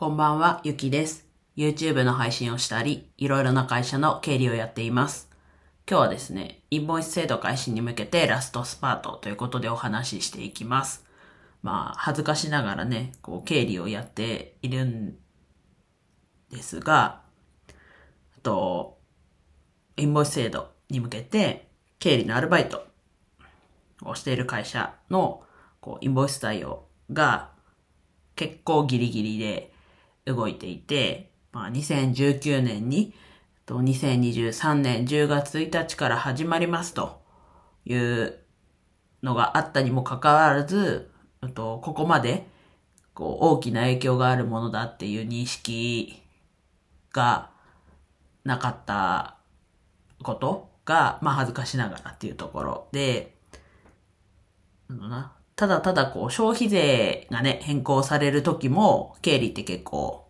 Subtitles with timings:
[0.00, 1.26] こんばんは、ゆきです。
[1.58, 5.28] YouTube の配信をしたり、いろいろな会社の経理をやっています。
[5.86, 11.04] 今日はですね、インボイス制度開始に向けてラストスパートということでお話ししていきます。
[11.62, 15.18] まあ、恥ずかしながらね、こう、経理をやっているん
[16.50, 17.20] ですが、
[17.68, 18.96] あと、
[19.98, 22.86] インボイス制度に向けて、経理のアルバイト
[24.00, 25.42] をしている会社の、
[25.82, 27.50] こう、インボイス対応が
[28.34, 29.74] 結構ギリギリで
[30.32, 33.14] 動いていて、まあ、2019年に、
[33.66, 37.20] と2023年10月1日から始まりますと
[37.84, 38.38] いう
[39.22, 41.10] のがあったにもかかわらず、
[41.54, 42.46] とここまで
[43.14, 46.22] こう大きな影響があるものだっていう認識
[47.12, 47.50] が
[48.44, 49.36] なかった
[50.22, 53.34] ことが、まあ恥ずかしながらっていうところで、
[54.88, 60.26] あのな、ただただこう消費税がね、変更される時も、経理って結構、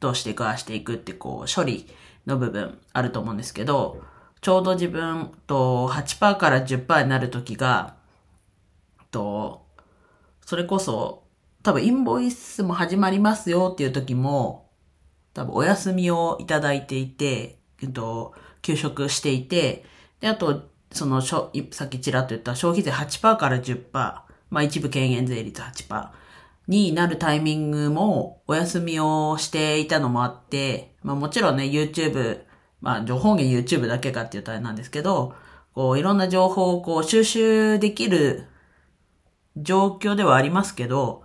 [0.00, 1.86] どうしていく、ああしていくってこう、処理
[2.26, 4.02] の部分あると思うんですけど、
[4.40, 7.94] ちょうど自分と8%から10%になる時が、
[9.12, 9.64] と、
[10.44, 11.22] それこそ、
[11.62, 14.68] 多分インボイスも始まりますよっていう時も、
[15.34, 19.84] 多分お休みをいただいていて、えっと、休職していて、
[20.18, 26.08] で、あと、その、しょさっきちらっと言った消費税8%から10%、まあ一部軽減税率8%
[26.68, 32.40] になるタイミングもお休みをしていたのもあって、まあもちろんね、YouTube、
[32.80, 35.34] まあ情報源 YouTube だけかっていうとあれなんですけど、
[35.74, 38.46] こういろんな情報をこう収集できる
[39.56, 41.22] 状況ではありますけど、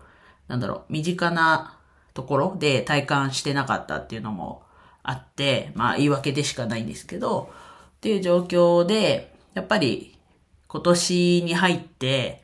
[0.48, 1.80] なんだろう、身近な
[2.14, 4.64] ところで体感してなかったっていうのも
[5.04, 7.52] あって、まあ言い訳でしかないんですけど、
[7.98, 10.18] っていう状況で、やっぱり
[10.68, 12.44] 今年に入って、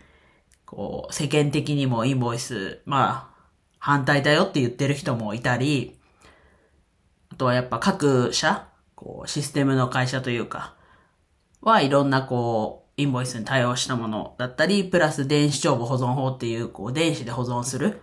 [0.66, 3.38] こう世間的にもインボイス、まあ
[3.80, 5.97] 反対だよって言ってる人もいたり、
[7.30, 10.75] あとはやっぱ各社、こうシステムの会社というか、
[11.61, 18.02] はいろんなこう、インボイスに対応したものだったり、プラス電子帳簿保存法っていう、こう、電子で保存する、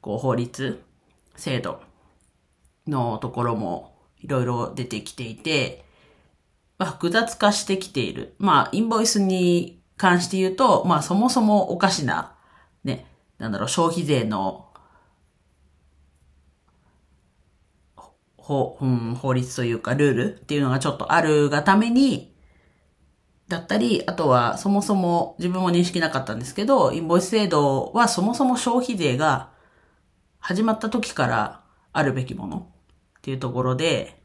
[0.00, 0.82] こう、法律、
[1.36, 1.80] 制度
[2.86, 5.84] のところもいろいろ出てきていて、
[6.78, 8.34] まあ、複雑化してきている。
[8.38, 12.34] まあ、インボイスに関して言うと、まあ、そもそもおかしな、
[12.84, 13.06] ね、
[13.38, 14.66] なんだろう、消費税の、
[18.36, 22.36] 法、うん、法律というか、ルールっていうのがちょっとあるがために、
[23.48, 29.50] だったり、あとはそもそも自分も認識なかったんですけど、インボイス制度はそもそも消費税が
[30.38, 31.60] 始まった時から
[31.92, 32.68] あるべきもの
[33.18, 34.22] っていうところで、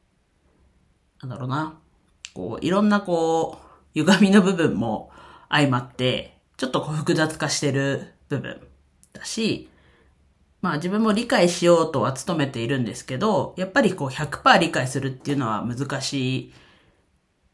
[1.21, 1.79] なんだろうな、
[2.33, 5.11] こう、いろんなこう、歪みの部分も
[5.49, 8.61] 相まって、ちょっとこう複雑化してる部分
[9.13, 9.69] だし、
[10.61, 16.53] まあ自分も理解しようとは努めているんですけど、やっぱりこう100%理解するっていうのは難し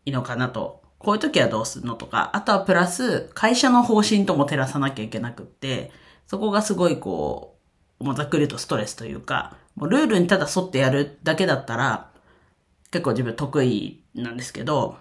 [0.06, 0.84] いのかなと。
[1.00, 5.92] こういう時はどうするのとか、あとはプラス会社の方針とも照らさなきゃいけなくって、
[6.26, 7.58] そこがすごいこ
[8.00, 12.10] う、もうざっくりとストレスというか、もうルールにただ沿ってやるだけだったら、
[12.92, 14.98] 結構自分得意なんですけど、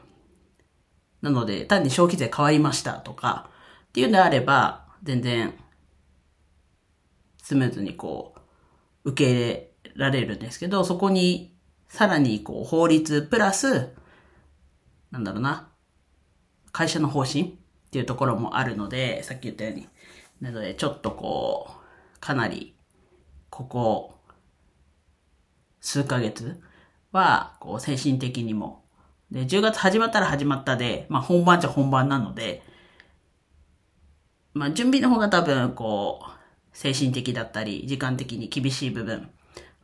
[1.22, 3.50] なので単に消費税変わりましたとか、
[3.88, 5.54] っていうんであれば、全然
[7.42, 8.34] スムーズにこ
[9.04, 11.56] う、受け入れられるんですけど、そこに
[11.88, 13.94] さらにこう、法律プラス、
[15.10, 15.68] なんだろうな、
[16.72, 19.88] 会社の方針っていうところもあるので、さっき言ったように。
[20.40, 22.74] なので、ちょっとこう、かなり、
[23.48, 24.18] ここ、
[25.80, 26.60] 数ヶ月
[27.16, 28.84] は、こう、精神的にも。
[29.32, 32.62] で、10月始まったら始まったで、まあ本番じゃ本番なので、
[34.54, 36.30] まあ準備の方が多分、こう、
[36.72, 39.30] 精神的だったり、時間的に厳しい部分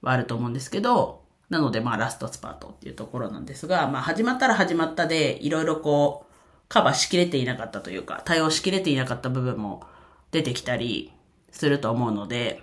[0.03, 6.33] はあると思うんですけど、なのでまあラストスパートっていうところなんですが、まあ始まったら始まったで、いろいろこう、
[6.69, 9.83] カバーしきれていなかったというか、対応しきれていなかった部分も
[10.31, 11.13] 出てきたり
[11.51, 12.63] すると思うので、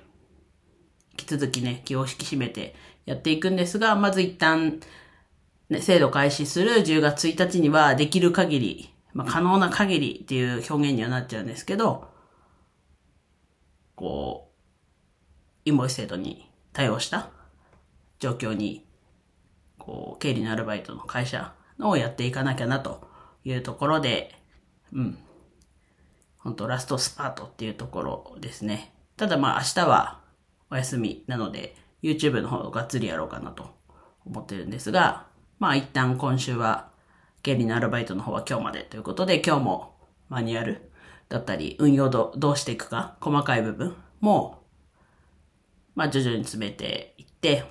[1.12, 2.76] 引き続きね、気を引き締めて
[3.10, 4.80] やっていくんですが、まず一旦、
[5.68, 12.08] ね、制度開始する10月1日にはできる限り、まあ可能な限りっていう表現にはなっちゃうんですけど、
[13.96, 14.60] こう、
[15.66, 17.32] インボイス制度に対応した
[18.20, 18.86] 状況に、
[19.80, 23.10] こう、経理のアルバイトの会社のをやっていかなきゃなと
[23.44, 24.36] いうところで、
[24.94, 25.18] うん。
[26.38, 28.94] 本当ラストスパートっていうところですね。
[29.18, 30.22] ただまあ明日は
[30.70, 33.70] お休みなので、YouTube の方がっつりやろうかなと
[34.26, 35.28] 思ってるんですが、
[35.60, 36.90] まあ一旦今週は
[37.44, 39.96] 経理のアルバイトの方は今日までということで、今日も
[40.30, 40.92] マニュアル
[41.30, 44.64] だったり、運用どどうしていくか、細かい部分も、
[45.96, 47.64] まあ徐々に詰めていって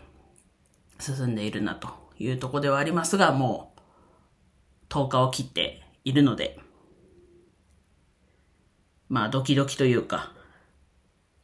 [0.98, 1.88] 進んでいるなと
[2.18, 6.58] いうとこではありますが、もう10日を切っているので、
[9.08, 10.32] まあドキドキというか、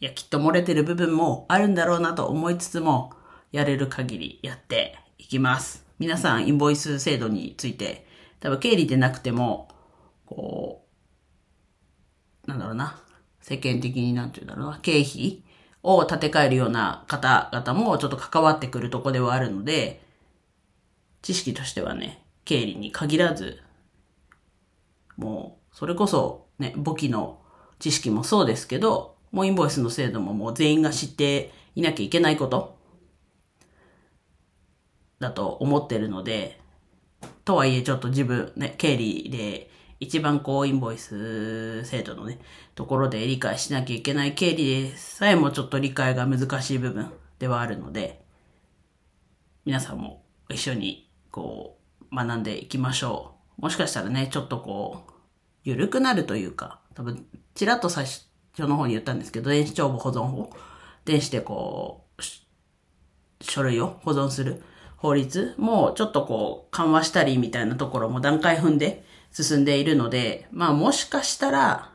[0.04, 3.14] いや、きっと漏れてる部分もあるんだろうなと思いつつも、
[3.52, 5.86] やれる限りやっていきます。
[5.98, 8.06] 皆さん、インボイス制度について、
[8.38, 9.70] 多分経理でなくても、
[10.26, 10.84] こ
[12.46, 13.00] う、なんだろうな、
[13.40, 15.42] 世間的になんて言うんだろうな、経費
[15.82, 20.04] を立て替えるような方々もちょっと関わってくるとこではあるので、
[21.22, 23.62] 知識としてはね、経理に限らず、
[25.16, 27.40] もう、それこそね、簿記の
[27.78, 32.78] 知識もそうですけど、もうインボイスの制度ももう全員が知っていなきゃいけないこと
[35.18, 36.60] だと思ってるので、
[37.44, 42.38] とはいえちょっと自分ね、経理で一番こうインボイス制度のね、
[42.76, 47.10] ところで理解しなきゃいけない経理でさえもちょっと理解が難しい部分
[47.40, 48.24] ではあるので、
[49.64, 51.80] 皆さんも一緒にこ
[52.12, 53.62] う学んでいきましょう。
[53.62, 55.12] もしかしたらね、ちょっとこう、
[55.64, 60.50] 緩くなるというか、多分、ちらっと最初、書の方に言ったんですけど、電子帳簿保存法。
[61.04, 62.22] 電子でこう、
[63.42, 64.62] 書類を保存する
[64.96, 71.90] 法律もちょっとこう緩和したりみたいなところも段階踏んで進んでいるので、まあもしかしたら、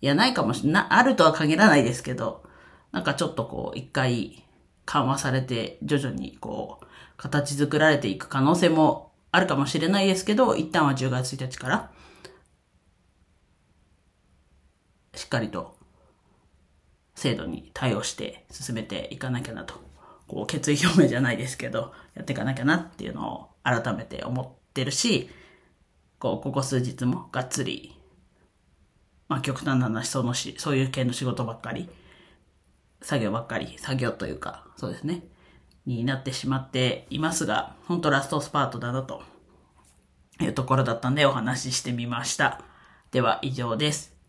[0.00, 2.42] いやないかもしれない、あるとは限らないですけど、
[2.90, 4.44] なんかちょっとこう一回
[4.84, 6.86] 緩和されて徐々にこう
[7.16, 11.92] 形作られていく可能性もあるかもしれないですけど、一旦は10月1日から
[15.14, 15.76] しっかりと
[17.14, 19.74] 制度に対応して進めていかなきゃなと、
[20.26, 25.30] こう決意表明じゃないですけど、やっていかなきゃなっていうのを改めて思ってるし、
[26.18, 27.98] こう、ここ数日もがっつり、
[29.28, 31.88] まあ極端な話、そのし、そういう系の仕事ばっかり、
[33.02, 35.22] 作業ばっかり、作業というか、そうですね、
[35.84, 39.22] になってしまっていますが、本当ラストスパートだなと
[40.40, 42.62] いうところだったんでお話ししてみました。
[43.10, 44.11] では以上です。